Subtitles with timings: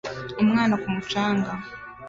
[0.43, 1.51] Umwana ku mucanga